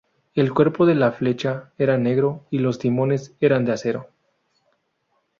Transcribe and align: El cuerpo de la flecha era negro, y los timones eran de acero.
El 0.33 0.51
cuerpo 0.51 0.87
de 0.87 0.95
la 0.95 1.11
flecha 1.11 1.71
era 1.77 1.95
negro, 1.99 2.47
y 2.49 2.57
los 2.57 2.79
timones 2.79 3.35
eran 3.39 3.65
de 3.65 3.73
acero. 3.73 4.07